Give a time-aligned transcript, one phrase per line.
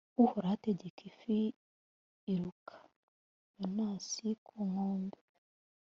[0.23, 1.37] uhoraho ategeka ifi,
[2.33, 2.75] iruka
[3.57, 5.19] yonasi ku nkombe